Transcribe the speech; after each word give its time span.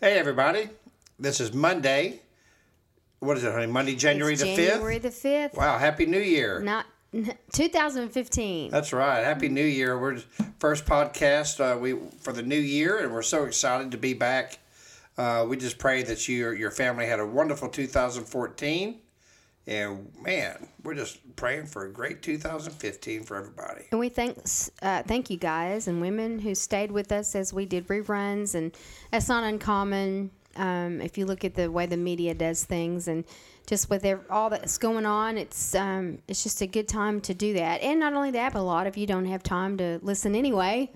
Hey, 0.00 0.18
everybody. 0.18 0.68
This 1.18 1.40
is 1.40 1.54
Monday. 1.54 2.20
What 3.20 3.38
is 3.38 3.44
it, 3.44 3.52
honey? 3.52 3.66
Monday, 3.66 3.96
January 3.96 4.34
It's 4.34 4.42
the 4.42 4.48
5th? 4.48 4.68
January 4.68 4.98
the 4.98 5.08
5th. 5.08 5.54
Wow, 5.54 5.78
Happy 5.78 6.04
New 6.04 6.20
Year. 6.20 6.60
Not 6.60 6.84
2015. 7.52 8.70
That's 8.70 8.92
right. 8.92 9.24
Happy 9.24 9.48
New 9.48 9.64
Year. 9.64 9.98
We're 9.98 10.18
first 10.58 10.84
podcast 10.84 11.60
uh, 11.60 11.78
we 11.78 11.94
for 12.20 12.34
the 12.34 12.42
new 12.42 12.58
year, 12.58 12.98
and 12.98 13.10
we're 13.10 13.22
so 13.22 13.44
excited 13.44 13.90
to 13.92 13.96
be 13.96 14.12
back. 14.12 14.58
Uh, 15.16 15.46
we 15.48 15.56
just 15.56 15.78
pray 15.78 16.02
that 16.02 16.28
you 16.28 16.50
your 16.50 16.70
family 16.70 17.06
had 17.06 17.18
a 17.18 17.26
wonderful 17.26 17.70
2014, 17.70 18.96
and 19.66 20.12
man, 20.22 20.68
we're 20.84 20.94
just 20.94 21.18
praying 21.36 21.66
for 21.66 21.86
a 21.86 21.92
great 21.92 22.22
2015 22.22 23.24
for 23.24 23.36
everybody. 23.36 23.86
And 23.90 23.98
we 23.98 24.08
thanks 24.08 24.70
uh, 24.82 25.02
thank 25.02 25.30
you 25.30 25.36
guys 25.36 25.88
and 25.88 26.00
women 26.00 26.38
who 26.38 26.54
stayed 26.54 26.92
with 26.92 27.10
us 27.12 27.34
as 27.34 27.52
we 27.52 27.66
did 27.66 27.88
reruns, 27.88 28.54
and 28.54 28.76
that's 29.10 29.28
not 29.28 29.44
uncommon. 29.44 30.30
Um, 30.56 31.02
if 31.02 31.18
you 31.18 31.26
look 31.26 31.44
at 31.44 31.54
the 31.54 31.70
way 31.70 31.84
the 31.84 31.98
media 31.98 32.32
does 32.32 32.64
things, 32.64 33.08
and 33.08 33.24
just 33.66 33.90
with 33.90 34.06
all 34.30 34.48
that's 34.48 34.78
going 34.78 35.04
on, 35.04 35.36
it's 35.36 35.74
um, 35.74 36.18
it's 36.28 36.42
just 36.42 36.62
a 36.62 36.66
good 36.66 36.88
time 36.88 37.20
to 37.22 37.34
do 37.34 37.52
that. 37.54 37.82
And 37.82 38.00
not 38.00 38.14
only 38.14 38.30
that, 38.30 38.52
but 38.52 38.60
a 38.60 38.62
lot 38.62 38.86
of 38.86 38.96
you 38.96 39.06
don't 39.06 39.26
have 39.26 39.42
time 39.42 39.76
to 39.78 39.98
listen 40.02 40.34
anyway. 40.34 40.90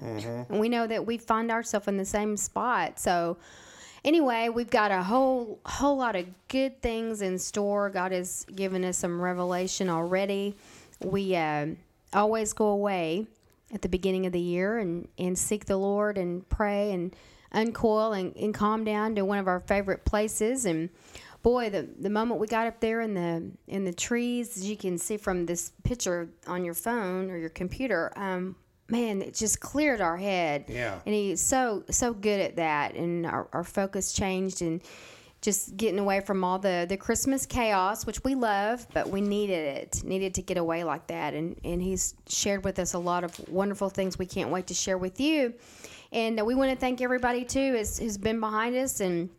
And 0.48 0.60
we 0.60 0.68
know 0.68 0.86
that 0.86 1.04
we 1.04 1.18
find 1.18 1.50
ourselves 1.50 1.88
in 1.88 1.96
the 1.96 2.04
same 2.04 2.36
spot. 2.36 2.98
So 3.00 3.36
anyway, 4.04 4.48
we've 4.48 4.70
got 4.70 4.90
a 4.90 5.02
whole 5.02 5.58
whole 5.64 5.96
lot 5.96 6.16
of 6.16 6.26
good 6.48 6.80
things 6.82 7.22
in 7.22 7.38
store. 7.38 7.90
God 7.90 8.12
has 8.12 8.44
given 8.54 8.84
us 8.84 8.98
some 8.98 9.20
revelation 9.20 9.88
already. 9.88 10.56
We 11.02 11.36
uh, 11.36 11.68
always 12.12 12.52
go 12.52 12.66
away 12.66 13.26
at 13.72 13.82
the 13.82 13.88
beginning 13.88 14.26
of 14.26 14.32
the 14.32 14.40
year 14.40 14.78
and, 14.78 15.08
and 15.18 15.38
seek 15.38 15.66
the 15.66 15.76
Lord 15.76 16.18
and 16.18 16.48
pray 16.48 16.92
and 16.92 17.14
uncoil 17.52 18.12
and, 18.12 18.36
and 18.36 18.54
calm 18.54 18.84
down 18.84 19.14
to 19.14 19.24
one 19.24 19.38
of 19.38 19.48
our 19.48 19.60
favorite 19.60 20.04
places 20.04 20.66
and 20.66 20.88
boy 21.42 21.70
the, 21.70 21.88
the 21.98 22.10
moment 22.10 22.40
we 22.40 22.46
got 22.46 22.66
up 22.66 22.80
there 22.80 23.00
in 23.00 23.14
the 23.14 23.50
in 23.66 23.84
the 23.84 23.92
trees 23.92 24.56
as 24.56 24.68
you 24.68 24.76
can 24.76 24.96
see 24.96 25.16
from 25.16 25.46
this 25.46 25.72
picture 25.82 26.28
on 26.46 26.64
your 26.64 26.74
phone 26.74 27.30
or 27.30 27.36
your 27.36 27.48
computer 27.48 28.12
um, 28.14 28.54
man 28.90 29.22
it 29.22 29.34
just 29.34 29.60
cleared 29.60 30.00
our 30.00 30.16
head. 30.16 30.64
Yeah. 30.68 30.98
and 31.04 31.14
he's 31.14 31.40
so 31.40 31.84
so 31.90 32.12
good 32.12 32.40
at 32.40 32.56
that. 32.56 32.94
And 32.94 33.26
our, 33.26 33.48
our 33.52 33.64
focus 33.64 34.12
changed 34.12 34.62
and 34.62 34.80
just 35.40 35.76
getting 35.76 35.98
away 35.98 36.20
from 36.20 36.44
all 36.44 36.58
the 36.58 36.84
the 36.86 36.98
christmas 36.98 37.46
chaos 37.46 38.04
which 38.04 38.22
we 38.22 38.34
love 38.34 38.86
but 38.92 39.08
we 39.08 39.22
needed 39.22 39.78
it 39.78 40.04
needed 40.04 40.34
to 40.34 40.42
get 40.42 40.58
away 40.58 40.84
like 40.84 41.06
that. 41.06 41.34
And 41.34 41.58
and 41.64 41.80
he's 41.80 42.14
shared 42.28 42.64
with 42.64 42.78
us 42.78 42.94
a 42.94 42.98
lot 42.98 43.24
of 43.24 43.48
wonderful 43.48 43.88
things 43.88 44.18
we 44.18 44.26
can't 44.26 44.50
wait 44.50 44.66
to 44.66 44.74
share 44.74 44.98
with 44.98 45.20
you. 45.20 45.54
And 46.12 46.44
we 46.44 46.54
want 46.54 46.70
to 46.70 46.76
thank 46.76 47.00
everybody 47.00 47.44
too 47.44 47.76
who's, 47.76 47.98
who's 47.98 48.18
been 48.18 48.40
behind 48.40 48.76
us. 48.76 49.00
And 49.00 49.30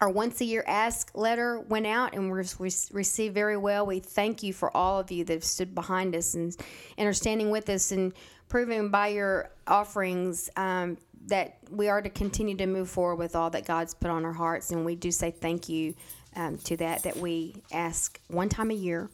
our 0.00 0.10
once 0.10 0.40
a 0.40 0.44
year 0.44 0.64
ask 0.66 1.10
letter 1.14 1.60
went 1.60 1.86
out 1.86 2.14
and 2.14 2.30
was 2.30 2.58
re- 2.58 2.96
received 2.96 3.34
very 3.34 3.56
well. 3.56 3.86
We 3.86 4.00
thank 4.00 4.42
you 4.42 4.52
for 4.52 4.76
all 4.76 5.00
of 5.00 5.10
you 5.10 5.24
that 5.24 5.32
have 5.32 5.44
stood 5.44 5.74
behind 5.74 6.14
us 6.14 6.34
and, 6.34 6.56
and 6.96 7.08
are 7.08 7.12
standing 7.12 7.50
with 7.50 7.68
us. 7.68 7.92
And 7.92 8.12
proving 8.48 8.90
by 8.90 9.08
your 9.08 9.50
offerings 9.66 10.50
um, 10.56 10.96
that 11.26 11.58
we 11.70 11.88
are 11.88 12.00
to 12.00 12.10
continue 12.10 12.56
to 12.56 12.66
move 12.66 12.88
forward 12.88 13.16
with 13.16 13.36
all 13.36 13.50
that 13.50 13.66
God's 13.66 13.94
put 13.94 14.10
on 14.10 14.24
our 14.24 14.32
hearts. 14.32 14.70
And 14.70 14.84
we 14.84 14.94
do 14.94 15.10
say 15.10 15.30
thank 15.30 15.68
you 15.68 15.94
um, 16.36 16.58
to 16.58 16.76
that, 16.78 17.02
that 17.02 17.16
we 17.16 17.62
ask 17.72 18.20
one 18.28 18.48
time 18.48 18.70
a 18.70 18.74
year. 18.74 19.10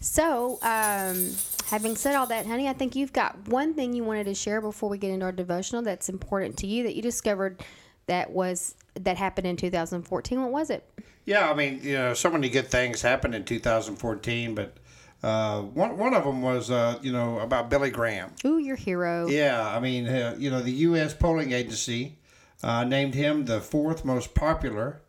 So, 0.00 0.58
um, 0.62 1.30
having 1.66 1.94
said 1.96 2.16
all 2.16 2.26
that, 2.26 2.46
honey, 2.46 2.68
I 2.68 2.72
think 2.72 2.96
you've 2.96 3.12
got 3.12 3.48
one 3.48 3.74
thing 3.74 3.92
you 3.92 4.04
wanted 4.04 4.24
to 4.24 4.34
share 4.34 4.60
before 4.60 4.88
we 4.88 4.98
get 4.98 5.10
into 5.10 5.24
our 5.24 5.32
devotional 5.32 5.82
that's 5.82 6.08
important 6.08 6.56
to 6.58 6.66
you 6.66 6.82
that 6.82 6.96
you 6.96 7.02
discovered 7.02 7.62
that 8.06 8.30
was 8.30 8.74
that 8.94 9.16
happened 9.16 9.46
in 9.46 9.56
2014. 9.56 10.42
What 10.42 10.50
was 10.50 10.70
it? 10.70 10.88
Yeah, 11.24 11.50
I 11.50 11.54
mean, 11.54 11.80
you 11.82 11.92
know, 11.92 12.14
so 12.14 12.30
many 12.30 12.48
good 12.48 12.68
things 12.68 13.02
happened 13.02 13.34
in 13.34 13.44
2014, 13.44 14.54
but 14.54 14.74
uh, 15.22 15.62
one 15.62 15.96
one 15.98 16.14
of 16.14 16.24
them 16.24 16.42
was, 16.42 16.70
uh, 16.70 16.98
you 17.02 17.12
know, 17.12 17.38
about 17.40 17.68
Billy 17.70 17.90
Graham. 17.90 18.32
Ooh, 18.44 18.58
your 18.58 18.76
hero. 18.76 19.26
Yeah, 19.28 19.68
I 19.68 19.80
mean, 19.80 20.06
uh, 20.06 20.36
you 20.38 20.50
know, 20.50 20.60
the 20.60 20.72
U.S. 20.72 21.14
polling 21.14 21.52
agency 21.52 22.16
uh, 22.62 22.84
named 22.84 23.14
him 23.14 23.44
the 23.46 23.60
fourth 23.60 24.04
most 24.04 24.34
popular 24.34 25.00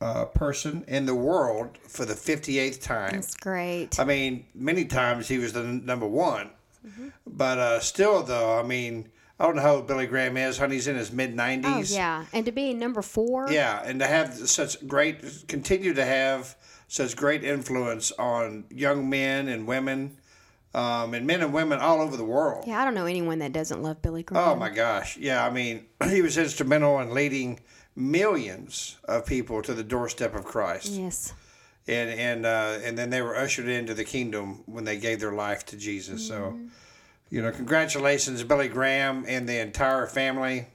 uh, 0.00 0.24
person 0.26 0.84
in 0.88 1.06
the 1.06 1.14
world 1.14 1.78
for 1.86 2.04
the 2.04 2.14
58th 2.14 2.80
time. 2.82 3.12
That's 3.12 3.34
great. 3.36 3.98
I 4.00 4.04
mean, 4.04 4.46
many 4.54 4.84
times 4.84 5.28
he 5.28 5.38
was 5.38 5.52
the 5.52 5.60
n- 5.60 5.84
number 5.84 6.06
one, 6.06 6.50
but 7.26 7.58
uh, 7.58 7.80
still, 7.80 8.22
though, 8.22 8.58
I 8.58 8.62
mean, 8.62 9.08
I 9.38 9.46
don't 9.46 9.56
know 9.56 9.62
how 9.62 9.74
old 9.76 9.86
Billy 9.88 10.06
Graham 10.06 10.36
is. 10.36 10.58
Honey, 10.58 10.74
he's 10.76 10.86
in 10.88 10.96
his 10.96 11.10
mid 11.12 11.34
90s. 11.36 11.64
Oh 11.64 11.94
yeah, 11.96 12.24
and 12.32 12.44
to 12.46 12.52
be 12.52 12.74
number 12.74 13.02
four. 13.02 13.50
Yeah, 13.50 13.82
and 13.84 13.98
to 14.00 14.06
have 14.06 14.34
such 14.48 14.86
great, 14.86 15.46
continue 15.48 15.94
to 15.94 16.04
have 16.04 16.56
such 16.92 17.16
great 17.16 17.42
influence 17.42 18.12
on 18.18 18.64
young 18.68 19.08
men 19.08 19.48
and 19.48 19.66
women, 19.66 20.14
um, 20.74 21.14
and 21.14 21.26
men 21.26 21.40
and 21.40 21.50
women 21.50 21.78
all 21.78 22.02
over 22.02 22.18
the 22.18 22.24
world. 22.24 22.64
Yeah, 22.66 22.82
I 22.82 22.84
don't 22.84 22.92
know 22.92 23.06
anyone 23.06 23.38
that 23.38 23.54
doesn't 23.54 23.82
love 23.82 24.02
Billy 24.02 24.22
Graham. 24.22 24.46
Oh 24.46 24.54
my 24.54 24.68
gosh. 24.68 25.16
Yeah, 25.16 25.42
I 25.42 25.48
mean, 25.48 25.86
he 26.10 26.20
was 26.20 26.36
instrumental 26.36 27.00
in 27.00 27.14
leading 27.14 27.60
millions 27.96 28.98
of 29.04 29.24
people 29.24 29.62
to 29.62 29.72
the 29.72 29.82
doorstep 29.82 30.34
of 30.34 30.44
Christ. 30.44 30.88
Yes. 30.92 31.32
And 31.88 32.10
and 32.10 32.44
uh, 32.44 32.80
and 32.84 32.98
then 32.98 33.08
they 33.08 33.22
were 33.22 33.36
ushered 33.36 33.68
into 33.68 33.94
the 33.94 34.04
kingdom 34.04 34.62
when 34.66 34.84
they 34.84 34.98
gave 34.98 35.18
their 35.18 35.32
life 35.32 35.64
to 35.66 35.78
Jesus. 35.78 36.28
So, 36.28 36.58
you 37.30 37.40
know, 37.40 37.52
congratulations 37.52 38.44
Billy 38.44 38.68
Graham 38.68 39.24
and 39.26 39.48
the 39.48 39.60
entire 39.60 40.06
family. 40.06 40.66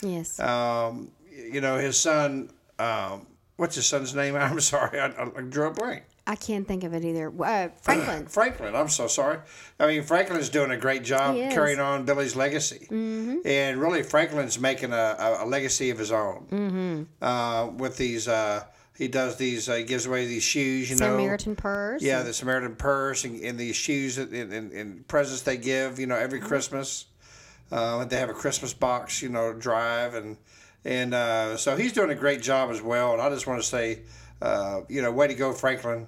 Yes. 0.00 0.40
Um, 0.40 1.10
you 1.30 1.60
know, 1.60 1.76
his 1.76 2.00
son 2.00 2.48
um, 2.78 3.26
what's 3.58 3.74
his 3.74 3.86
son's 3.86 4.14
name? 4.14 4.34
I'm 4.36 4.60
sorry. 4.60 4.98
I, 4.98 5.12
I 5.36 5.42
drew 5.42 5.66
a 5.66 5.70
blank. 5.70 6.04
I 6.26 6.36
can't 6.36 6.66
think 6.66 6.84
of 6.84 6.92
it 6.94 7.04
either. 7.04 7.32
Uh, 7.42 7.68
Franklin. 7.82 8.26
Franklin. 8.28 8.74
I'm 8.74 8.88
so 8.88 9.06
sorry. 9.06 9.38
I 9.80 9.86
mean, 9.86 10.02
Franklin's 10.02 10.48
doing 10.48 10.70
a 10.70 10.76
great 10.76 11.02
job 11.02 11.36
carrying 11.50 11.80
on 11.80 12.04
Billy's 12.04 12.36
legacy, 12.36 12.86
mm-hmm. 12.90 13.38
and 13.46 13.78
really, 13.78 14.02
Franklin's 14.02 14.58
making 14.58 14.92
a, 14.92 15.16
a, 15.18 15.44
a 15.44 15.46
legacy 15.46 15.90
of 15.90 15.98
his 15.98 16.12
own. 16.12 16.46
Mm-hmm. 16.50 17.02
Uh, 17.24 17.66
with 17.78 17.96
these, 17.96 18.28
uh, 18.28 18.64
he 18.96 19.08
does 19.08 19.36
these. 19.36 19.70
Uh, 19.70 19.76
he 19.76 19.84
gives 19.84 20.04
away 20.04 20.26
these 20.26 20.42
shoes. 20.42 20.90
You 20.90 20.96
know, 20.96 21.16
Samaritan 21.16 21.56
purse. 21.56 22.02
yeah, 22.02 22.22
the 22.22 22.34
Samaritan 22.34 22.76
purse 22.76 23.24
and, 23.24 23.40
and 23.40 23.58
these 23.58 23.76
shoes 23.76 24.18
and, 24.18 24.32
and, 24.34 24.72
and 24.72 25.08
presents 25.08 25.42
they 25.42 25.56
give. 25.56 25.98
You 25.98 26.08
know, 26.08 26.16
every 26.16 26.40
Christmas, 26.40 27.06
uh, 27.72 28.04
they 28.04 28.18
have 28.18 28.28
a 28.28 28.34
Christmas 28.34 28.74
box. 28.74 29.22
You 29.22 29.30
know, 29.30 29.54
drive 29.54 30.12
and 30.12 30.36
and 30.84 31.14
uh, 31.14 31.56
so 31.56 31.76
he's 31.76 31.92
doing 31.92 32.10
a 32.10 32.14
great 32.14 32.42
job 32.42 32.70
as 32.70 32.80
well. 32.80 33.12
And 33.12 33.20
I 33.22 33.28
just 33.30 33.46
want 33.46 33.60
to 33.62 33.66
say, 33.68 34.02
uh, 34.40 34.80
you 34.88 35.02
know, 35.02 35.10
way 35.12 35.26
to 35.28 35.34
go, 35.34 35.52
Franklin, 35.52 36.06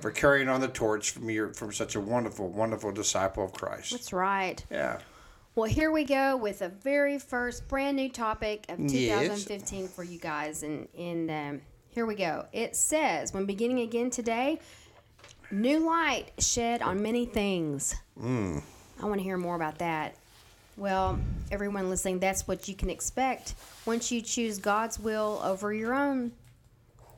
for 0.00 0.10
carrying 0.10 0.48
on 0.48 0.60
the 0.60 0.68
torch 0.68 1.10
from 1.12 1.30
your 1.30 1.52
from 1.54 1.72
such 1.72 1.94
a 1.94 2.00
wonderful, 2.00 2.48
wonderful 2.48 2.92
disciple 2.92 3.44
of 3.44 3.52
Christ. 3.52 3.92
That's 3.92 4.12
right. 4.12 4.64
Yeah. 4.70 5.00
Well, 5.56 5.70
here 5.70 5.92
we 5.92 6.02
go 6.04 6.36
with 6.36 6.58
the 6.58 6.68
very 6.68 7.18
first 7.18 7.68
brand 7.68 7.96
new 7.96 8.08
topic 8.08 8.66
of 8.68 8.80
Yes. 8.80 9.44
2015 9.44 9.86
for 9.88 10.02
you 10.02 10.18
guys, 10.18 10.64
and 10.64 10.88
and 10.98 11.30
um, 11.30 11.60
here 11.90 12.06
we 12.06 12.16
go. 12.16 12.46
It 12.52 12.74
says, 12.74 13.32
"When 13.32 13.46
beginning 13.46 13.80
again 13.80 14.10
today, 14.10 14.58
new 15.52 15.78
light 15.86 16.32
shed 16.38 16.82
on 16.82 17.00
many 17.02 17.24
things." 17.24 17.94
Mm. 18.20 18.62
I 19.00 19.06
want 19.06 19.18
to 19.18 19.22
hear 19.22 19.36
more 19.36 19.54
about 19.56 19.78
that. 19.78 20.16
Well, 20.76 21.20
everyone 21.52 21.88
listening, 21.88 22.18
that's 22.18 22.48
what 22.48 22.66
you 22.68 22.74
can 22.74 22.90
expect 22.90 23.54
once 23.86 24.10
you 24.10 24.20
choose 24.20 24.58
God's 24.58 24.98
will 24.98 25.40
over 25.44 25.72
your 25.72 25.94
own. 25.94 26.32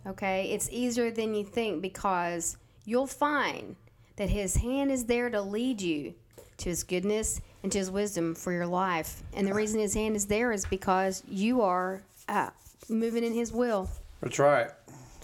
Okay, 0.07 0.51
it's 0.51 0.69
easier 0.71 1.11
than 1.11 1.35
you 1.35 1.45
think 1.45 1.81
because 1.81 2.59
you'll 2.85 3.07
find 3.07 3.77
that 4.17 4.29
His 4.29 4.57
hand 4.57 4.91
is 4.91 5.07
there 5.07 5.31
to 5.31 5.41
lead 5.41 5.81
you 5.81 6.15
to 6.59 6.69
His 6.69 6.85
goodness 6.85 7.41
and 7.63 7.73
to 7.73 7.79
His 7.79 7.91
wisdom 7.91 8.35
for 8.35 8.53
your 8.53 8.67
life. 8.67 9.23
And 9.33 9.47
the 9.47 9.55
reason 9.55 9.81
His 9.81 9.95
hand 9.95 10.17
is 10.17 10.27
there 10.27 10.53
is 10.53 10.67
because 10.67 11.23
you 11.29 11.63
are 11.63 12.03
uh, 12.29 12.51
moving 12.89 13.25
in 13.25 13.33
His 13.33 13.53
will. 13.53 13.89
That's 14.21 14.39
right. 14.39 14.71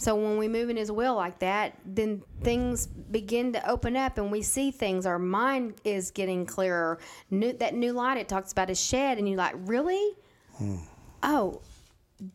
So 0.03 0.15
when 0.15 0.37
we 0.37 0.49
move 0.49 0.69
in 0.69 0.75
His 0.75 0.91
will 0.91 1.15
like 1.15 1.39
that, 1.39 1.77
then 1.85 2.23
things 2.41 2.87
begin 2.87 3.53
to 3.53 3.69
open 3.69 3.95
up, 3.95 4.17
and 4.17 4.29
we 4.29 4.41
see 4.41 4.69
things. 4.69 5.05
Our 5.05 5.17
mind 5.17 5.75
is 5.85 6.11
getting 6.11 6.45
clearer. 6.45 6.99
New, 7.31 7.53
that 7.53 7.73
new 7.73 7.93
light 7.93 8.17
it 8.17 8.27
talks 8.27 8.51
about 8.51 8.69
is 8.69 8.81
shed, 8.81 9.17
and 9.17 9.29
you're 9.29 9.37
like, 9.37 9.55
really? 9.59 10.11
Hmm. 10.55 10.75
Oh, 11.23 11.61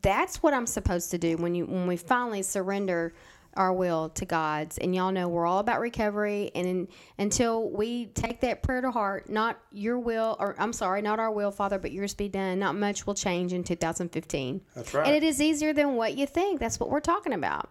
that's 0.01 0.43
what 0.43 0.55
I'm 0.55 0.67
supposed 0.67 1.11
to 1.11 1.19
do 1.19 1.37
when 1.37 1.55
you 1.55 1.67
when 1.67 1.87
we 1.87 1.99
finally 1.99 2.41
surrender 2.41 3.13
our 3.59 3.73
will 3.73 4.09
to 4.11 4.25
God's. 4.25 4.79
And 4.79 4.95
y'all 4.95 5.13
know 5.13 5.29
we're 5.29 5.45
all 5.45 5.59
about 5.59 5.81
recovery. 5.81 6.51
And 6.55 6.67
in, 6.67 6.89
until 7.19 7.69
we 7.69 8.07
take 8.07 8.41
that 8.41 8.63
prayer 8.63 8.81
to 8.81 8.91
heart, 8.91 9.29
not 9.29 9.59
your 9.73 9.99
will, 9.99 10.37
or 10.39 10.55
I'm 10.59 10.73
sorry, 10.73 11.03
not 11.03 11.19
our 11.19 11.31
will, 11.31 11.51
Father, 11.51 11.79
but 11.79 11.93
yours 11.93 12.15
be 12.15 12.29
done, 12.29 12.59
not 12.59 12.77
much 12.77 13.07
will 13.07 13.15
change 13.15 13.53
in 13.53 13.65
2015. 13.65 14.63
That's 14.75 14.95
right. 14.95 15.07
And 15.07 15.15
it 15.17 15.25
is 15.25 15.43
easier 15.43 15.73
than 15.73 15.97
what 15.97 16.17
you 16.17 16.27
think. 16.27 16.61
That's 16.61 16.81
what 16.81 16.89
we're 16.89 17.01
talking 17.01 17.33
about. 17.35 17.69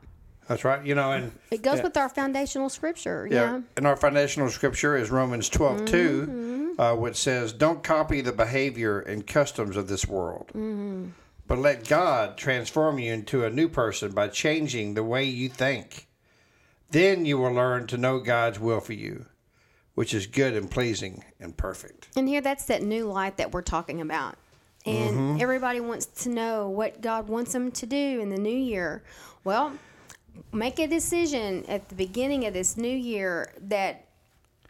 That's 0.47 0.63
right. 0.63 0.85
You 0.85 0.95
know, 0.95 1.11
and 1.11 1.31
It 1.51 1.61
goes 1.61 1.77
yeah. 1.77 1.83
with 1.83 1.97
our 1.97 2.09
foundational 2.09 2.69
scripture. 2.69 3.27
Yeah. 3.29 3.35
Yeah. 3.35 3.61
And 3.75 3.87
our 3.87 3.95
foundational 3.97 4.49
scripture 4.49 4.95
is 4.95 5.09
Romans 5.09 5.49
12 5.49 5.85
2, 5.85 6.75
uh, 6.79 6.95
which 6.95 7.15
says, 7.17 7.53
Don't 7.53 7.83
copy 7.83 8.21
the 8.21 8.31
behavior 8.31 8.99
and 8.99 9.25
customs 9.25 9.75
of 9.75 9.87
this 9.87 10.07
world, 10.07 10.51
but 11.47 11.57
let 11.57 11.87
God 11.87 12.37
transform 12.37 12.99
you 12.99 13.11
into 13.13 13.45
a 13.45 13.49
new 13.49 13.67
person 13.69 14.11
by 14.11 14.27
changing 14.27 14.93
the 14.93 15.03
way 15.03 15.23
you 15.23 15.49
think. 15.49 16.07
Then 16.91 17.25
you 17.25 17.37
will 17.37 17.51
learn 17.51 17.87
to 17.87 17.97
know 17.97 18.19
God's 18.19 18.59
will 18.59 18.79
for 18.79 18.93
you, 18.93 19.25
which 19.95 20.13
is 20.13 20.27
good 20.27 20.53
and 20.53 20.69
pleasing 20.69 21.23
and 21.39 21.55
perfect. 21.57 22.07
And 22.15 22.27
here, 22.27 22.41
that's 22.41 22.65
that 22.65 22.81
new 22.83 23.05
light 23.05 23.37
that 23.37 23.51
we're 23.51 23.61
talking 23.61 24.01
about. 24.01 24.35
And 24.85 25.15
Mm-hmm. 25.15 25.41
everybody 25.41 25.79
wants 25.81 26.05
to 26.23 26.29
know 26.29 26.69
what 26.69 27.01
God 27.01 27.27
wants 27.27 27.51
them 27.51 27.71
to 27.71 27.85
do 27.85 28.19
in 28.21 28.29
the 28.29 28.37
new 28.37 28.55
year. 28.55 29.03
Well, 29.43 29.73
make 30.53 30.79
a 30.79 30.87
decision 30.87 31.65
at 31.67 31.89
the 31.89 31.95
beginning 31.95 32.45
of 32.45 32.53
this 32.53 32.77
new 32.77 32.87
year 32.95 33.51
that 33.63 34.05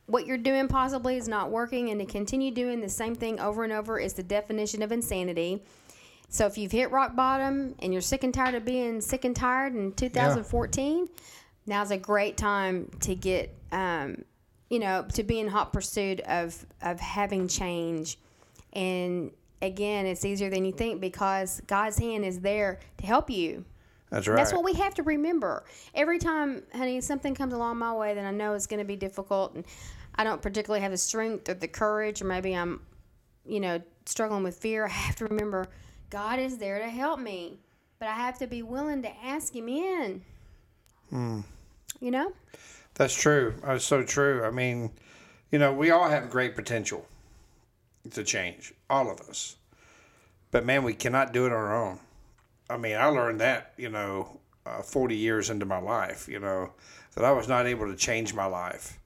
what 0.08 0.26
you're 0.26 0.38
doing 0.38 0.68
possibly 0.70 1.18
is 1.18 1.28
not 1.28 1.52
working, 1.52 1.90
and 1.90 2.00
to 2.00 2.06
continue 2.06 2.50
doing 2.50 2.80
the 2.82 2.90
same 2.90 3.14
thing 3.14 3.40
over 3.40 3.64
and 3.64 3.74
over 3.74 4.00
is 4.00 4.14
the 4.14 4.24
definition 4.24 4.82
of 4.82 4.92
insanity. 4.92 5.62
So 6.30 6.46
if 6.46 6.58
you've 6.58 6.72
hit 6.72 6.92
rock 6.92 7.16
bottom 7.16 7.76
and 7.80 7.94
you're 7.94 8.02
sick 8.02 8.24
and 8.24 8.34
tired 8.34 8.56
of 8.56 8.66
being 8.66 9.02
sick 9.02 9.26
and 9.26 9.36
tired 9.36 9.76
in 9.76 9.94
2014, 9.94 11.08
now's 11.66 11.92
a 11.92 11.98
great 11.98 12.38
time 12.38 12.90
to 13.02 13.16
get, 13.16 13.56
um, 13.72 14.24
you 14.70 14.80
know, 14.80 15.06
to 15.14 15.24
be 15.24 15.40
in 15.40 15.48
hot 15.48 15.72
pursuit 15.72 16.20
of 16.22 16.66
of 16.82 17.00
having 17.00 17.48
change. 17.48 18.18
And 18.74 19.32
again, 19.62 20.06
it's 20.06 20.26
easier 20.26 20.50
than 20.50 20.66
you 20.66 20.74
think 20.74 21.00
because 21.00 21.62
God's 21.68 21.98
hand 21.98 22.26
is 22.26 22.42
there 22.42 22.80
to 22.98 23.06
help 23.06 23.30
you. 23.30 23.64
That's 24.10 24.28
right. 24.28 24.38
That's 24.38 24.54
what 24.54 24.64
we 24.64 24.74
have 24.74 24.94
to 24.96 25.04
remember. 25.04 25.66
Every 25.94 26.20
time, 26.20 26.64
honey, 26.74 27.02
something 27.02 27.36
comes 27.36 27.54
along 27.54 27.78
my 27.78 27.94
way 27.94 28.14
that 28.14 28.26
I 28.26 28.32
know 28.32 28.54
is 28.54 28.68
going 28.68 28.80
to 28.80 28.86
be 28.86 28.96
difficult 28.96 29.56
and 29.56 29.66
I 30.16 30.24
don't 30.24 30.42
particularly 30.42 30.82
have 30.82 30.92
the 30.92 30.98
strength 30.98 31.48
or 31.50 31.54
the 31.54 31.68
courage, 31.68 32.22
or 32.22 32.26
maybe 32.26 32.54
I'm, 32.54 32.82
you 33.46 33.60
know, 33.60 33.82
struggling 34.06 34.44
with 34.44 34.58
fear, 34.58 34.86
I 34.88 34.90
have 34.90 35.16
to 35.18 35.26
remember 35.26 35.68
God 36.10 36.40
is 36.40 36.58
there 36.58 36.80
to 36.80 36.90
help 36.90 37.20
me. 37.20 37.60
But 38.00 38.10
I 38.10 38.14
have 38.14 38.38
to 38.40 38.48
be 38.48 38.62
willing 38.62 39.02
to 39.02 39.10
ask 39.24 39.56
Him 39.56 39.68
in. 39.68 40.22
You 42.00 42.12
know? 42.12 42.32
That's 42.94 43.16
true. 43.20 43.56
That's 43.64 43.86
so 43.86 44.04
true. 44.04 44.44
I 44.44 44.52
mean, 44.52 44.92
you 45.52 45.60
know, 45.60 45.74
we 45.74 45.92
all 45.92 46.10
have 46.10 46.30
great 46.30 46.56
potential 46.56 47.08
to 48.12 48.24
change, 48.24 48.74
all 48.90 49.10
of 49.10 49.20
us. 49.22 49.56
But 50.52 50.66
man, 50.66 50.84
we 50.84 50.94
cannot 50.94 51.34
do 51.34 51.46
it 51.46 51.52
on 51.52 51.58
our 51.58 51.76
own. 51.76 52.00
I 52.70 52.78
mean, 52.78 52.96
I 52.96 53.06
learned 53.08 53.42
that, 53.42 53.74
you 53.78 53.90
know, 53.90 54.40
uh, 54.66 54.82
40 54.82 55.16
years 55.16 55.50
into 55.50 55.66
my 55.66 55.80
life, 55.80 56.28
you 56.28 56.40
know, 56.40 56.72
that 57.16 57.24
I 57.24 57.32
was 57.32 57.48
not 57.48 57.66
able 57.66 57.88
to 57.88 57.96
change 57.96 58.34
my 58.34 58.46
life 58.46 59.00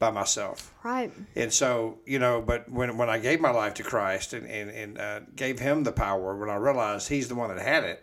by 0.00 0.10
myself. 0.10 0.74
Right. 0.82 1.12
And 1.36 1.52
so, 1.52 1.98
you 2.06 2.18
know, 2.18 2.40
but 2.40 2.68
when, 2.68 2.96
when 2.96 3.10
I 3.10 3.18
gave 3.18 3.38
my 3.38 3.50
life 3.50 3.74
to 3.74 3.84
Christ 3.84 4.32
and, 4.32 4.46
and, 4.46 4.70
and 4.70 4.98
uh, 4.98 5.20
gave 5.36 5.60
him 5.60 5.84
the 5.84 5.92
power, 5.92 6.34
when 6.34 6.48
I 6.48 6.56
realized 6.56 7.08
he's 7.08 7.28
the 7.28 7.34
one 7.36 7.54
that 7.54 7.62
had 7.64 7.84
it, 7.84 8.02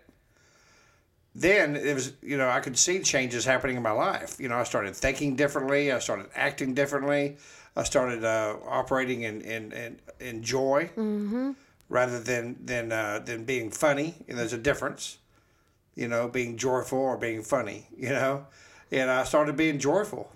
then 1.33 1.75
it 1.75 1.93
was, 1.93 2.13
you 2.21 2.37
know, 2.37 2.49
I 2.49 2.59
could 2.59 2.77
see 2.77 3.01
changes 3.01 3.45
happening 3.45 3.77
in 3.77 3.83
my 3.83 3.91
life. 3.91 4.39
You 4.39 4.47
know, 4.47 4.57
I 4.57 4.63
started 4.63 4.95
thinking 4.95 5.35
differently. 5.35 5.91
I 5.91 5.99
started 5.99 6.27
acting 6.35 6.75
differently. 6.75 7.37
I 7.75 7.83
started 7.83 8.23
uh, 8.23 8.57
operating 8.67 9.23
in, 9.23 9.41
in, 9.41 9.71
in, 9.71 9.99
in 10.19 10.43
joy 10.43 10.89
rather 11.89 12.19
than, 12.19 12.57
than, 12.63 12.91
uh, 12.91 13.19
than 13.25 13.43
being 13.43 13.71
funny. 13.71 14.15
And 14.27 14.37
there's 14.37 14.53
a 14.53 14.57
difference, 14.57 15.17
you 15.95 16.07
know, 16.07 16.27
being 16.27 16.57
joyful 16.57 16.99
or 16.99 17.17
being 17.17 17.41
funny, 17.41 17.87
you 17.97 18.09
know. 18.09 18.45
And 18.91 19.09
I 19.09 19.23
started 19.23 19.57
being 19.57 19.79
joyful, 19.79 20.31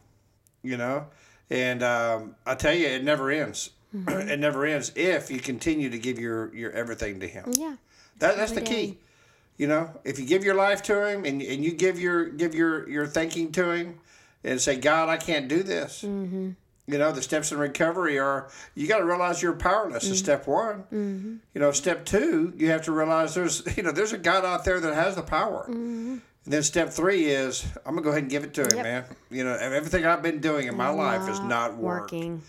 you 0.64 0.76
know. 0.76 1.06
And 1.52 1.84
um, 1.84 2.36
I 2.46 2.56
tell 2.56 2.74
you, 2.74 2.88
it 2.88 3.04
never 3.04 3.30
ends. 3.30 3.72
it 3.94 4.40
never 4.40 4.66
ends 4.66 4.92
if 4.96 5.30
you 5.30 5.40
continue 5.40 5.90
to 5.90 6.00
give 6.00 6.18
your, 6.18 6.54
your 6.56 6.72
everything 6.72 7.20
to 7.20 7.28
Him. 7.28 7.52
Yeah. 7.58 7.76
That, 8.20 8.38
that's 8.38 8.54
the 8.54 8.62
key. 8.62 8.88
day. 8.88 8.98
You 9.58 9.68
know, 9.68 9.92
if 10.04 10.18
you 10.18 10.26
give 10.26 10.44
your 10.44 10.56
life 10.56 10.82
to 10.84 11.08
him 11.08 11.24
and, 11.24 11.40
and 11.40 11.64
you 11.64 11.74
give 11.74 12.00
your 12.00 12.30
give 12.30 12.56
your, 12.56 12.90
your 12.90 13.06
thinking 13.06 13.52
to 13.52 13.70
him 13.70 14.00
and 14.44 14.60
say, 14.60 14.76
God, 14.76 15.08
I 15.08 15.18
can't 15.18 15.48
do 15.48 15.62
this. 15.62 16.02
Mm-hmm. 16.02 16.52
You 16.88 16.98
know, 16.98 17.12
the 17.12 17.22
steps 17.22 17.52
in 17.52 17.60
recovery 17.60 18.18
are 18.18 18.50
you 18.74 18.88
got 18.88 18.98
to 18.98 19.06
realize 19.06 19.42
you're 19.42 19.54
powerless. 19.54 20.06
Is 20.06 20.18
step 20.18 20.48
one. 20.48 20.86
Mm-hmm. 20.92 21.36
You 21.54 21.62
know, 21.62 21.72
step 21.72 22.06
two, 22.06 22.54
you 22.58 22.72
have 22.72 22.82
to 22.86 22.92
realize 22.92 23.36
there's 23.36 23.62
you 23.78 23.84
know 23.84 23.92
there's 23.92 24.14
a 24.14 24.18
God 24.18 24.46
out 24.46 24.66
there 24.66 24.80
that 24.80 24.96
has 24.96 25.16
the 25.16 25.22
power. 25.22 25.68
Mm-hmm. 25.70 26.18
And 26.46 26.54
then 26.54 26.64
step 26.64 26.90
three 26.90 27.26
is 27.26 27.66
I'm 27.86 27.94
gonna 27.94 28.02
go 28.02 28.10
ahead 28.10 28.24
and 28.24 28.32
give 28.32 28.44
it 28.44 28.54
to 28.56 28.64
him, 28.64 28.76
Yep. 28.78 28.84
man. 28.84 29.04
You 29.30 29.44
know, 29.44 29.54
everything 29.56 30.06
I've 30.06 30.24
been 30.24 30.40
doing 30.42 30.68
in 30.68 30.76
my 30.76 30.90
life 30.90 31.30
is 31.30 31.40
not 31.40 31.78
worked 31.78 32.12
working. 32.12 32.42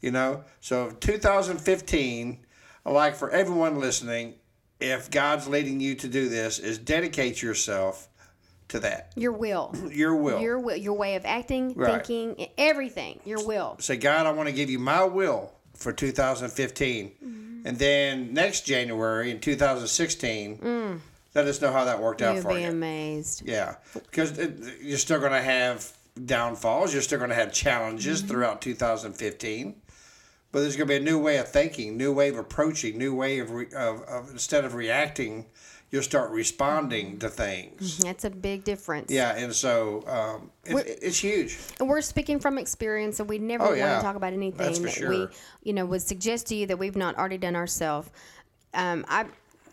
you 0.00 0.10
know 0.12 0.44
so 0.60 0.90
2015 1.00 2.38
like 2.84 3.16
for 3.16 3.30
everyone 3.30 3.80
listening 3.80 4.34
if 4.80 5.10
god's 5.10 5.48
leading 5.48 5.80
you 5.80 5.94
to 5.96 6.06
do 6.08 6.28
this 6.28 6.58
is 6.60 6.78
dedicate 6.78 7.42
yourself 7.42 8.08
to 8.68 8.78
that 8.80 9.12
Your 9.16 9.32
will. 9.32 9.74
your 9.90 10.14
will 10.14 10.40
Your 10.40 10.58
will. 10.60 10.76
Your 10.76 10.94
way 10.94 11.16
of 11.16 11.24
acting, 11.26 11.74
Right. 11.74 12.06
thinking, 12.06 12.48
everything. 12.58 13.18
Your 13.24 13.44
will. 13.44 13.76
say 13.80 13.96
god 13.96 14.26
i 14.26 14.30
want 14.30 14.48
to 14.48 14.54
give 14.54 14.70
you 14.70 14.78
my 14.78 15.02
will 15.04 15.52
for 15.74 15.92
2015 15.92 17.10
mm-hmm. 17.10 17.66
and 17.66 17.76
then 17.78 18.32
next 18.34 18.66
january 18.66 19.30
in 19.32 19.40
2016 19.40 21.00
let 21.38 21.46
us 21.46 21.60
know 21.60 21.70
how 21.72 21.84
that 21.84 22.00
worked 22.02 22.20
out 22.22 22.34
You'll 22.34 22.42
for 22.42 22.54
be 22.54 22.62
you 22.62 22.68
amazed. 22.68 23.42
yeah 23.46 23.76
because 23.94 24.36
it, 24.38 24.58
you're 24.82 24.98
still 24.98 25.20
going 25.20 25.32
to 25.32 25.40
have 25.42 25.92
downfalls 26.24 26.92
you're 26.92 27.02
still 27.02 27.18
going 27.18 27.30
to 27.30 27.36
have 27.36 27.52
challenges 27.52 28.22
throughout 28.22 28.60
2015 28.60 29.74
but 30.50 30.60
there's 30.60 30.76
going 30.76 30.88
to 30.88 30.92
be 30.92 30.96
a 30.96 31.04
new 31.12 31.18
way 31.18 31.36
of 31.38 31.48
thinking 31.48 31.96
new 31.96 32.12
way 32.12 32.28
of 32.28 32.36
approaching 32.38 32.98
new 32.98 33.14
way 33.14 33.38
of, 33.38 33.50
re, 33.50 33.66
of, 33.76 34.02
of 34.02 34.30
instead 34.30 34.64
of 34.64 34.74
reacting 34.74 35.46
you'll 35.90 36.02
start 36.02 36.30
responding 36.30 37.18
to 37.18 37.28
things 37.28 37.98
That's 37.98 38.24
a 38.24 38.30
big 38.30 38.64
difference. 38.64 39.10
yeah 39.12 39.36
and 39.36 39.54
so 39.54 40.02
um, 40.06 40.50
it, 40.64 40.98
it's 41.00 41.18
huge 41.18 41.56
And 41.80 41.88
we're 41.88 42.02
speaking 42.02 42.40
from 42.40 42.58
experience, 42.58 43.20
and 43.20 43.28
we 43.28 43.38
never 43.38 43.62
Oh, 43.64 43.68
want 43.68 43.78
yeah. 43.78 43.96
to 43.96 44.02
talk 44.02 44.16
about 44.16 44.32
anything 44.34 44.82
that 44.82 44.90
sure. 44.92 45.08
we, 45.08 45.28
you 45.62 45.72
know, 45.72 45.86
would 45.86 46.02
suggest 46.02 46.48
to 46.48 46.54
you 46.56 46.66
that 46.66 46.78
we've 46.78 46.96
not 46.96 47.16
already 47.16 47.38
done 47.38 47.56
ourselves. 47.56 48.10
Um, 48.74 49.06
I 49.08 49.24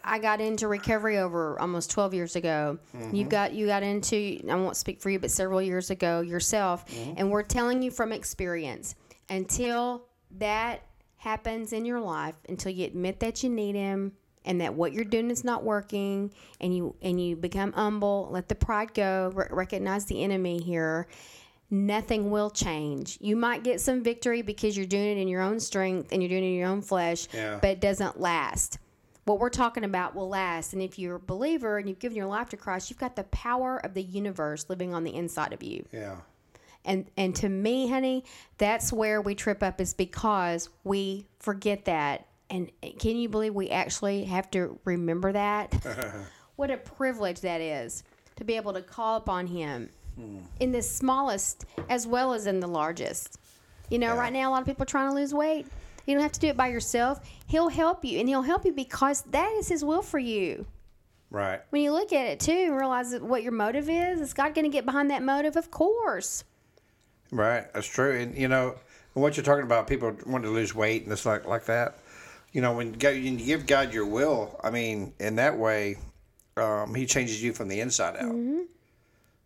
I 0.07 0.19
got 0.19 0.39
into 0.39 0.67
recovery 0.67 1.17
over 1.17 1.59
almost 1.59 1.89
twelve 1.91 2.13
years 2.13 2.35
ago. 2.35 2.77
Mm-hmm. 2.95 3.15
You 3.15 3.25
got 3.25 3.53
you 3.53 3.65
got 3.67 3.83
into 3.83 4.39
I 4.49 4.55
won't 4.55 4.77
speak 4.77 5.01
for 5.01 5.09
you, 5.09 5.19
but 5.19 5.31
several 5.31 5.61
years 5.61 5.89
ago 5.89 6.21
yourself, 6.21 6.85
Mm-hmm. 6.87 7.13
and 7.17 7.31
we're 7.31 7.43
telling 7.43 7.81
you 7.81 7.91
from 7.91 8.11
experience. 8.11 8.95
Until 9.29 10.05
that 10.37 10.81
happens 11.17 11.73
in 11.73 11.85
your 11.85 11.99
life, 11.99 12.35
until 12.47 12.71
you 12.71 12.85
admit 12.85 13.19
that 13.21 13.41
you 13.43 13.49
need 13.49 13.73
Him 13.75 14.11
and 14.45 14.61
that 14.61 14.75
what 14.75 14.93
you're 14.93 15.03
doing 15.03 15.31
is 15.31 15.43
not 15.43 15.63
working, 15.63 16.31
and 16.61 16.75
you 16.75 16.95
and 17.01 17.19
you 17.19 17.35
become 17.35 17.71
humble, 17.73 18.29
let 18.31 18.47
the 18.47 18.53
pride 18.55 18.93
go, 18.93 19.31
re- 19.33 19.47
recognize 19.49 20.05
the 20.05 20.23
enemy 20.23 20.61
here 20.61 21.07
nothing 21.71 22.29
will 22.29 22.51
change. 22.51 23.17
You 23.19 23.35
might 23.35 23.63
get 23.63 23.81
some 23.81 24.03
victory 24.03 24.43
because 24.43 24.77
you're 24.77 24.85
doing 24.85 25.17
it 25.17 25.19
in 25.19 25.27
your 25.27 25.41
own 25.41 25.59
strength 25.59 26.11
and 26.11 26.21
you're 26.21 26.29
doing 26.29 26.43
it 26.43 26.49
in 26.49 26.53
your 26.53 26.67
own 26.69 26.83
flesh, 26.83 27.27
Yeah. 27.33 27.57
but 27.59 27.71
it 27.71 27.81
doesn't 27.81 28.19
last. 28.19 28.77
What 29.25 29.39
we're 29.39 29.49
talking 29.49 29.83
about 29.83 30.15
will 30.15 30.29
last. 30.29 30.73
And 30.73 30.81
if 30.81 30.97
you're 30.99 31.15
a 31.15 31.19
believer 31.19 31.77
and 31.77 31.89
you've 31.89 31.99
given 31.99 32.15
your 32.15 32.27
life 32.27 32.49
to 32.49 32.57
Christ, 32.57 32.89
you've 32.89 32.99
got 32.99 33.15
the 33.15 33.23
power 33.25 33.77
of 33.83 33.93
the 33.93 34.03
universe 34.03 34.67
living 34.69 34.93
on 34.93 35.03
the 35.03 35.15
inside 35.15 35.51
of 35.51 35.63
you. 35.63 35.85
yeah 35.91 36.17
And 36.85 37.09
and 37.17 37.35
to 37.37 37.49
me, 37.49 37.87
honey, 37.89 38.23
that's 38.59 38.93
where 38.93 39.21
we 39.21 39.33
trip 39.35 39.63
up 39.63 39.81
is 39.81 39.93
because 39.93 40.69
we 40.83 41.25
forget 41.39 41.85
that. 41.85 42.27
And 42.51 42.71
can 42.99 43.17
you 43.17 43.27
believe 43.27 43.55
we 43.55 43.69
actually 43.71 44.25
have 44.25 44.51
to 44.51 44.79
remember 44.85 45.31
that? 45.31 45.73
what 46.55 46.69
a 46.69 46.77
privilege 46.77 47.41
that 47.41 47.59
is 47.61 48.03
to 48.35 48.43
be 48.43 48.55
able 48.55 48.73
to 48.73 48.81
call 48.83 49.17
upon 49.17 49.47
him 49.47 49.89
hmm. 50.15 50.37
in 50.59 50.71
the 50.71 50.81
smallest 50.83 51.65
as 51.89 52.05
well 52.05 52.33
as 52.33 52.45
in 52.45 52.59
the 52.59 52.67
largest. 52.67 53.39
You 53.89 53.97
know, 53.97 54.13
Yeah. 54.13 54.19
right 54.19 54.33
now 54.33 54.49
a 54.49 54.51
lot 54.51 54.61
of 54.61 54.67
people 54.67 54.83
are 54.83 54.85
trying 54.85 55.09
to 55.09 55.15
lose 55.15 55.33
weight. 55.33 55.65
You 56.05 56.13
don't 56.13 56.23
have 56.23 56.31
to 56.33 56.39
do 56.39 56.47
it 56.47 56.57
by 56.57 56.67
yourself. 56.67 57.19
He'll 57.47 57.69
help 57.69 58.05
you, 58.05 58.19
and 58.19 58.27
he'll 58.29 58.41
help 58.43 58.65
you 58.65 58.71
because 58.71 59.21
that 59.31 59.51
is 59.53 59.67
his 59.67 59.83
will 59.83 60.01
for 60.01 60.19
you. 60.19 60.65
right 61.31 61.61
When 61.71 61.81
you 61.81 61.91
look 61.91 62.13
at 62.13 62.27
it 62.27 62.39
too 62.39 62.51
and 62.67 62.77
realize 62.77 63.13
what 63.19 63.43
your 63.43 63.51
motive 63.51 63.89
is, 63.89 64.21
is 64.21 64.33
God 64.33 64.53
going 64.55 64.65
to 64.65 64.71
get 64.71 64.85
behind 64.85 65.09
that 65.11 65.23
motive? 65.23 65.55
Of 65.55 65.71
course. 65.71 66.43
Right, 67.31 67.65
that's 67.73 67.87
true. 67.87 68.19
And 68.19 68.37
you 68.37 68.47
know 68.47 68.75
what 69.13 69.35
you're 69.37 69.43
talking 69.43 69.63
about, 69.63 69.87
people 69.87 70.15
want 70.27 70.43
to 70.43 70.49
lose 70.49 70.75
weight 70.75 71.03
and 71.03 71.11
it's 71.11 71.25
like 71.25 71.45
like 71.45 71.65
that. 71.65 71.97
You 72.51 72.61
know, 72.61 72.73
when 72.73 72.93
God, 72.93 73.09
you 73.09 73.35
give 73.35 73.65
God 73.65 73.93
your 73.93 74.05
will, 74.05 74.57
I 74.63 74.69
mean, 74.69 75.13
in 75.19 75.35
that 75.37 75.57
way, 75.57 75.97
um, 76.55 76.95
he 76.95 77.05
changes 77.05 77.43
you 77.43 77.51
from 77.51 77.67
the 77.67 77.81
inside 77.81 78.15
out. 78.15 78.33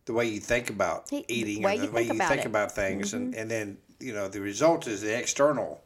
The 0.06 0.14
way 0.14 0.26
you 0.26 0.40
think 0.40 0.70
about 0.70 1.06
Mm-hmm. 1.08 1.16
He- 1.16 1.24
the 1.24 1.34
eating, 1.52 1.64
way 1.64 1.74
and 1.76 1.82
the 1.84 1.86
you 1.88 1.92
way 1.92 2.02
think 2.08 2.14
you 2.14 2.18
about 2.18 2.30
think. 2.30 2.42
Mm-hmm. 2.42 2.50
about 2.50 2.72
things, 2.74 3.14
and, 3.14 3.34
and 3.36 3.50
then 3.50 3.78
you 4.00 4.14
know 4.14 4.28
the 4.28 4.42
result 4.42 4.88
is 4.88 5.02
the 5.02 5.18
external. 5.18 5.82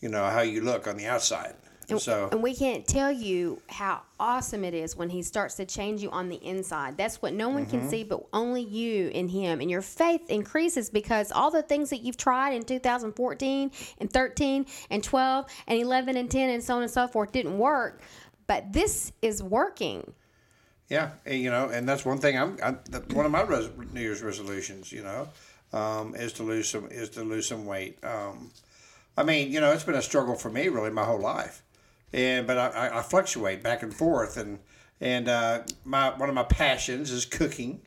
You 0.00 0.08
know 0.08 0.24
how 0.28 0.40
you 0.40 0.62
look 0.62 0.86
on 0.86 0.96
the 0.96 1.06
outside. 1.06 1.54
And, 1.88 2.00
so 2.00 2.28
And 2.30 2.40
we 2.40 2.54
can't 2.54 2.86
tell 2.86 3.10
you 3.10 3.60
how 3.68 4.02
awesome 4.20 4.62
it 4.64 4.74
is 4.74 4.96
when 4.96 5.10
he 5.10 5.22
starts 5.22 5.56
to 5.56 5.64
change 5.64 6.00
you 6.02 6.10
on 6.10 6.28
the 6.28 6.36
inside. 6.36 6.96
That's 6.96 7.20
what 7.20 7.34
no 7.34 7.48
one 7.48 7.66
Mm-hmm. 7.66 7.80
can 7.80 7.88
see, 7.90 8.04
but 8.04 8.24
only 8.32 8.62
you 8.62 9.08
and 9.12 9.28
him. 9.28 9.60
And 9.60 9.68
your 9.68 9.82
faith 9.82 10.30
increases 10.30 10.88
because 10.88 11.32
all 11.32 11.50
the 11.50 11.62
things 11.62 11.90
that 11.90 11.98
you've 11.98 12.16
tried 12.16 12.52
in 12.52 12.62
2014 12.62 13.72
and 13.98 14.12
13 14.12 14.66
and 14.90 15.02
12 15.02 15.46
and 15.66 15.78
11 15.80 16.16
and 16.16 16.30
10 16.30 16.50
and 16.50 16.62
so 16.62 16.76
on 16.76 16.82
and 16.82 16.90
so 16.90 17.08
forth 17.08 17.32
didn't 17.32 17.58
work. 17.58 18.00
But 18.46 18.72
this 18.72 19.12
is 19.20 19.42
working. 19.42 20.12
Yeah, 20.88 21.10
and, 21.26 21.40
you 21.40 21.50
know, 21.50 21.68
and 21.70 21.88
that's 21.88 22.04
one 22.04 22.18
thing. 22.18 22.38
I'm, 22.38 22.56
I, 22.62 22.70
one 23.14 23.26
of 23.26 23.32
my 23.32 23.42
res- 23.42 23.68
New 23.92 24.00
Year's 24.00 24.22
resolutions, 24.22 24.90
you 24.92 25.02
know, 25.02 25.28
um, 25.72 26.14
is 26.14 26.32
to 26.34 26.42
lose 26.44 26.68
some 26.68 26.86
is 26.90 27.10
to 27.10 27.22
lose 27.22 27.46
some 27.46 27.64
weight. 27.66 27.98
Um, 28.04 28.50
I 29.20 29.24
mean, 29.24 29.52
you 29.52 29.60
know, 29.60 29.72
it's 29.72 29.84
been 29.84 29.94
a 29.94 30.02
struggle 30.02 30.34
for 30.34 30.50
me 30.50 30.68
really 30.68 30.90
my 30.90 31.04
whole 31.04 31.20
life, 31.20 31.62
and 32.12 32.46
but 32.46 32.56
I, 32.56 32.98
I, 32.98 33.02
fluctuate 33.02 33.62
back 33.62 33.82
and 33.82 33.92
forth, 33.94 34.36
and 34.38 34.58
and 35.00 35.28
uh, 35.28 35.62
my 35.84 36.10
one 36.16 36.28
of 36.28 36.34
my 36.34 36.44
passions 36.44 37.10
is 37.10 37.26
cooking, 37.26 37.82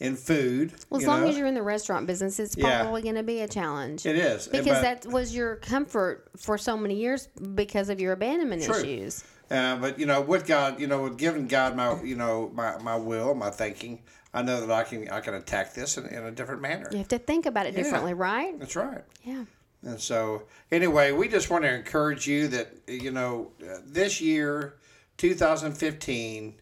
and 0.00 0.16
food. 0.16 0.72
Well, 0.88 1.00
as 1.00 1.06
long 1.06 1.22
know? 1.22 1.28
as 1.28 1.36
you're 1.36 1.46
in 1.46 1.54
the 1.54 1.62
restaurant 1.62 2.06
business, 2.06 2.38
it's 2.38 2.56
Yeah. 2.56 2.82
probably 2.82 3.02
going 3.02 3.16
to 3.16 3.22
be 3.22 3.40
a 3.40 3.48
challenge. 3.48 4.06
it 4.06 4.16
is 4.16 4.46
Because 4.46 4.80
but- 4.80 4.82
that 4.82 5.06
was 5.06 5.34
your 5.34 5.56
comfort 5.56 6.30
for 6.36 6.56
so 6.56 6.76
many 6.76 6.94
years 6.94 7.26
because 7.54 7.88
of 7.88 8.00
your 8.00 8.12
abandonment 8.12 8.62
True. 8.62 8.76
issues. 8.76 9.24
Uh, 9.50 9.76
but 9.76 9.98
you 9.98 10.06
know, 10.06 10.20
with 10.20 10.46
God, 10.46 10.78
you 10.78 10.86
know, 10.86 11.02
with 11.04 11.16
giving 11.16 11.48
God 11.48 11.74
my, 11.74 12.00
you 12.02 12.14
know, 12.14 12.50
my, 12.54 12.78
my 12.78 12.96
will, 12.96 13.34
my 13.34 13.50
thinking, 13.50 14.00
I 14.34 14.42
know 14.42 14.60
that 14.60 14.70
I 14.70 14.84
can 14.84 15.08
I 15.08 15.20
can 15.20 15.34
attack 15.34 15.72
this 15.74 15.96
in, 15.96 16.06
in 16.06 16.22
a 16.22 16.30
different 16.30 16.60
manner. 16.60 16.88
You 16.92 16.98
have 16.98 17.08
to 17.08 17.18
think 17.18 17.46
about 17.46 17.66
it 17.66 17.74
Yeah. 17.74 17.82
differently, 17.82 18.12
right? 18.14 18.58
That's 18.58 18.76
right. 18.76 19.02
Yeah. 19.24 19.44
And 19.82 20.00
so, 20.00 20.42
anyway, 20.72 21.12
we 21.12 21.28
just 21.28 21.50
want 21.50 21.64
to 21.64 21.72
encourage 21.72 22.26
you 22.26 22.48
that 22.48 22.68
you 22.88 23.10
know 23.10 23.52
this 23.84 24.20
year, 24.20 24.74
2015, 25.18 26.54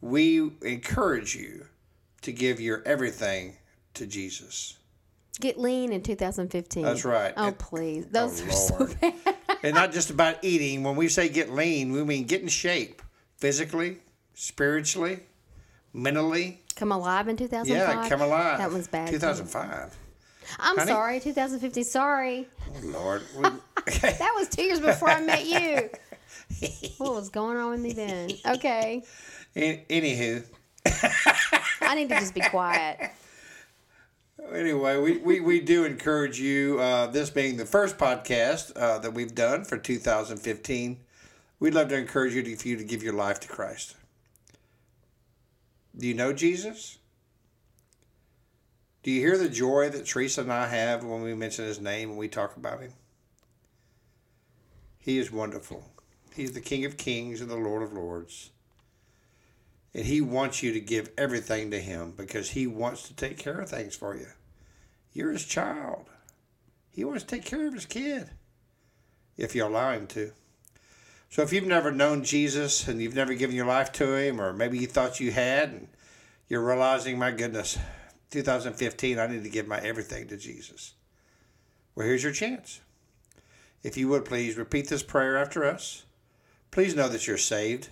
we 0.00 0.50
encourage 0.62 1.34
you 1.34 1.66
to 2.22 2.32
give 2.32 2.60
your 2.60 2.82
everything 2.86 3.56
to 3.94 4.06
Jesus. 4.06 4.78
Get 5.40 5.58
lean 5.58 5.92
in 5.92 6.02
2015. 6.02 6.84
That's 6.84 7.04
right. 7.04 7.34
Oh, 7.36 7.52
please. 7.52 8.06
Those 8.06 8.40
oh, 8.40 8.46
are 8.46 8.52
so 8.52 8.76
Lord. 8.78 9.00
bad. 9.00 9.14
and 9.64 9.74
not 9.74 9.92
just 9.92 10.10
about 10.10 10.36
eating. 10.42 10.84
When 10.84 10.94
we 10.94 11.08
say 11.08 11.28
get 11.28 11.50
lean, 11.50 11.90
we 11.92 12.04
mean 12.04 12.24
get 12.24 12.40
in 12.40 12.48
shape 12.48 13.02
physically, 13.36 13.98
spiritually, 14.34 15.20
mentally. 15.92 16.62
Come 16.76 16.92
alive 16.92 17.26
in 17.26 17.36
2005. 17.36 17.68
Yeah, 17.68 18.08
come 18.08 18.20
alive. 18.20 18.58
That 18.58 18.70
was 18.70 18.86
bad. 18.86 19.08
too. 19.08 19.18
2005. 20.44 20.56
I'm 20.60 20.76
Honey? 20.78 20.90
sorry, 20.90 21.20
2015. 21.20 21.84
Sorry. 21.84 22.48
Oh, 22.68 22.86
Lord. 22.86 23.22
That 24.00 24.32
was 24.34 24.48
two 24.48 24.62
years 24.62 24.80
before 24.80 25.10
I 25.10 25.20
met 25.20 25.44
you. 25.44 25.90
What 26.98 27.12
was 27.14 27.28
going 27.28 27.56
on 27.56 27.70
with 27.70 27.80
me 27.80 27.92
then? 27.92 28.30
Okay. 28.46 29.02
An- 29.54 29.80
Anywho, 29.90 30.44
I 31.80 31.94
need 31.94 32.08
to 32.08 32.18
just 32.18 32.34
be 32.34 32.40
quiet. 32.40 33.10
anyway, 34.52 34.96
we, 34.98 35.18
we, 35.18 35.40
we 35.40 35.60
do 35.60 35.84
encourage 35.84 36.38
you, 36.40 36.78
uh, 36.80 37.06
this 37.08 37.30
being 37.30 37.56
the 37.56 37.66
first 37.66 37.98
podcast 37.98 38.72
uh, 38.76 38.98
that 39.00 39.12
we've 39.12 39.34
done 39.34 39.64
for 39.64 39.76
2015, 39.78 40.98
we'd 41.60 41.74
love 41.74 41.88
to 41.88 41.96
encourage 41.96 42.34
you 42.34 42.42
to, 42.42 42.56
for 42.56 42.68
you 42.68 42.76
to 42.76 42.84
give 42.84 43.02
your 43.02 43.14
life 43.14 43.40
to 43.40 43.48
Christ. 43.48 43.96
Do 45.96 46.06
you 46.06 46.14
know 46.14 46.32
Jesus? 46.32 46.98
Do 49.04 49.10
you 49.10 49.20
hear 49.20 49.36
the 49.36 49.50
joy 49.50 49.90
that 49.90 50.06
Teresa 50.06 50.40
and 50.40 50.52
I 50.52 50.66
have 50.66 51.04
when 51.04 51.20
we 51.20 51.34
mention 51.34 51.66
his 51.66 51.78
name 51.78 52.08
and 52.08 52.18
we 52.18 52.26
talk 52.26 52.56
about 52.56 52.80
him? 52.80 52.94
He 54.98 55.18
is 55.18 55.30
wonderful. 55.30 55.84
He's 56.34 56.52
the 56.52 56.62
King 56.62 56.86
of 56.86 56.96
Kings 56.96 57.42
and 57.42 57.50
the 57.50 57.56
Lord 57.56 57.82
of 57.82 57.92
Lords. 57.92 58.50
And 59.94 60.06
he 60.06 60.22
wants 60.22 60.62
you 60.62 60.72
to 60.72 60.80
give 60.80 61.10
everything 61.18 61.70
to 61.70 61.78
him 61.78 62.14
because 62.16 62.50
he 62.50 62.66
wants 62.66 63.06
to 63.06 63.14
take 63.14 63.36
care 63.36 63.60
of 63.60 63.68
things 63.68 63.94
for 63.94 64.16
you. 64.16 64.28
You're 65.12 65.32
his 65.32 65.44
child. 65.44 66.06
He 66.90 67.04
wants 67.04 67.24
to 67.24 67.28
take 67.28 67.44
care 67.44 67.66
of 67.66 67.74
his 67.74 67.84
kid 67.84 68.30
if 69.36 69.54
you 69.54 69.66
allow 69.66 69.92
him 69.92 70.06
to. 70.08 70.32
So 71.28 71.42
if 71.42 71.52
you've 71.52 71.66
never 71.66 71.92
known 71.92 72.24
Jesus 72.24 72.88
and 72.88 73.02
you've 73.02 73.14
never 73.14 73.34
given 73.34 73.54
your 73.54 73.66
life 73.66 73.92
to 73.92 74.14
him, 74.14 74.40
or 74.40 74.54
maybe 74.54 74.78
you 74.78 74.86
thought 74.86 75.20
you 75.20 75.30
had, 75.30 75.68
and 75.68 75.88
you're 76.48 76.66
realizing, 76.66 77.18
my 77.18 77.32
goodness, 77.32 77.78
2015, 78.34 79.18
I 79.18 79.26
need 79.26 79.44
to 79.44 79.48
give 79.48 79.66
my 79.66 79.78
everything 79.78 80.28
to 80.28 80.36
Jesus. 80.36 80.94
Well, 81.94 82.06
here's 82.06 82.22
your 82.22 82.32
chance. 82.32 82.80
If 83.82 83.96
you 83.96 84.08
would 84.08 84.24
please 84.24 84.56
repeat 84.56 84.88
this 84.88 85.02
prayer 85.02 85.36
after 85.36 85.64
us. 85.64 86.04
Please 86.70 86.96
know 86.96 87.08
that 87.08 87.26
you're 87.26 87.38
saved 87.38 87.88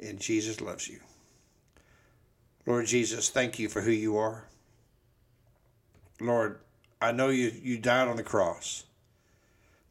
and 0.00 0.18
Jesus 0.18 0.60
loves 0.60 0.88
you. 0.88 1.00
Lord 2.66 2.86
Jesus, 2.86 3.28
thank 3.28 3.58
you 3.58 3.68
for 3.68 3.82
who 3.82 3.90
you 3.90 4.16
are. 4.16 4.44
Lord, 6.20 6.60
I 7.00 7.12
know 7.12 7.28
you, 7.28 7.52
you 7.62 7.78
died 7.78 8.08
on 8.08 8.16
the 8.16 8.22
cross, 8.22 8.84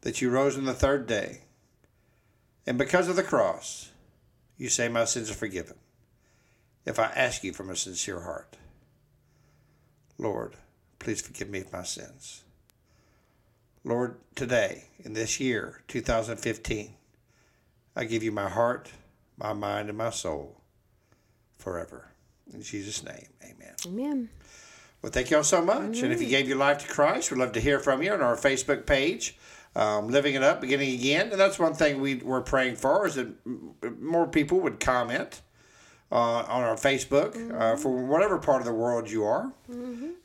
that 0.00 0.20
you 0.20 0.30
rose 0.30 0.56
on 0.56 0.64
the 0.64 0.74
third 0.74 1.06
day. 1.06 1.42
And 2.66 2.78
because 2.78 3.08
of 3.08 3.16
the 3.16 3.22
cross, 3.22 3.90
you 4.56 4.68
say 4.68 4.88
my 4.88 5.04
sins 5.04 5.30
are 5.30 5.34
forgiven. 5.34 5.76
If 6.84 6.98
I 6.98 7.06
ask 7.06 7.44
you 7.44 7.52
from 7.52 7.70
a 7.70 7.76
sincere 7.76 8.20
heart, 8.20 8.56
Lord, 10.20 10.56
please 10.98 11.22
forgive 11.22 11.48
me 11.48 11.60
of 11.60 11.72
my 11.72 11.82
sins. 11.82 12.44
Lord, 13.84 14.16
today, 14.34 14.84
in 15.02 15.14
this 15.14 15.40
year, 15.40 15.80
2015, 15.88 16.94
I 17.96 18.04
give 18.04 18.22
you 18.22 18.30
my 18.30 18.50
heart, 18.50 18.90
my 19.38 19.54
mind, 19.54 19.88
and 19.88 19.96
my 19.96 20.10
soul 20.10 20.60
forever. 21.56 22.08
In 22.52 22.60
Jesus' 22.60 23.02
name, 23.02 23.28
amen. 23.42 23.74
Amen. 23.86 24.28
Well, 25.00 25.10
thank 25.10 25.30
y'all 25.30 25.42
so 25.42 25.64
much. 25.64 26.02
And 26.02 26.12
if 26.12 26.20
you 26.20 26.28
gave 26.28 26.46
your 26.46 26.58
life 26.58 26.86
to 26.86 26.88
Christ, 26.88 27.30
we'd 27.30 27.38
love 27.38 27.52
to 27.52 27.60
hear 27.60 27.78
from 27.78 28.02
you 28.02 28.12
on 28.12 28.20
our 28.20 28.36
Facebook 28.36 28.84
page, 28.84 29.38
um, 29.74 30.08
Living 30.08 30.34
It 30.34 30.42
Up, 30.42 30.60
Beginning 30.60 30.92
Again. 30.92 31.30
And 31.30 31.40
that's 31.40 31.58
one 31.58 31.72
thing 31.72 31.98
we, 32.02 32.16
we're 32.16 32.42
praying 32.42 32.76
for 32.76 33.06
is 33.06 33.14
that 33.14 33.32
more 33.98 34.26
people 34.26 34.60
would 34.60 34.80
comment 34.80 35.40
uh, 36.12 36.44
on 36.48 36.62
our 36.62 36.76
Facebook 36.76 37.58
uh, 37.58 37.76
for 37.76 38.04
whatever 38.04 38.38
part 38.38 38.60
of 38.60 38.66
the 38.66 38.74
world 38.74 39.10
you 39.10 39.24
are. 39.24 39.52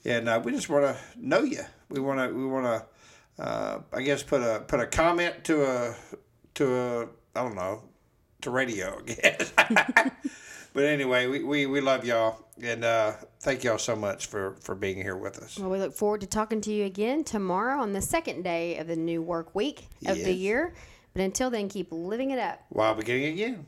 And 0.06 0.30
uh, 0.30 0.42
we 0.44 0.52
just 0.52 0.70
want 0.70 0.84
to 0.86 0.98
know 1.18 1.44
you. 1.44 1.62
We 1.90 2.00
want 2.00 2.20
to, 2.20 2.36
we 2.36 2.46
want 2.46 2.66
to, 2.66 3.44
uh, 3.44 3.82
I 3.94 4.02
guess, 4.02 4.24
put 4.24 4.42
a 4.42 4.64
put 4.68 4.80
a 4.80 4.88
comment 4.88 5.44
to 5.46 5.64
a 5.64 5.96
to 6.56 6.76
a 6.76 7.02
I 7.36 7.44
don't 7.44 7.56
know 7.56 7.84
to 8.42 8.50
radio. 8.50 9.00
I 9.00 9.02
guess. 9.04 9.54
but 10.74 10.84
anyway, 10.84 11.28
we, 11.28 11.44
we, 11.44 11.66
we 11.66 11.82
love 11.82 12.06
y'all 12.06 12.46
and 12.62 12.84
uh, 12.84 13.14
thank 13.42 13.64
y'all 13.64 13.78
so 13.78 13.96
much 13.96 14.28
for 14.28 14.56
for 14.62 14.76
being 14.76 14.98
here 14.98 15.18
with 15.18 15.40
us. 15.40 15.60
Well, 15.60 15.70
we 15.70 15.80
look 15.80 15.94
forward 15.94 16.22
to 16.22 16.28
talking 16.28 16.62
to 16.62 16.72
you 16.72 16.86
again 16.86 17.24
tomorrow 17.24 17.80
on 17.82 17.94
the 17.94 18.02
second 18.02 18.44
day 18.44 18.78
of 18.78 18.88
the 18.88 18.96
new 18.96 19.22
work 19.22 19.54
week 19.56 19.88
of 20.06 20.18
the 20.18 20.34
year. 20.34 20.74
But 21.14 21.22
until 21.22 21.50
then, 21.50 21.70
keep 21.70 21.88
living 21.92 22.32
it 22.32 22.40
up. 22.40 22.62
While 22.70 22.96
beginning 22.96 23.34
again. 23.34 23.66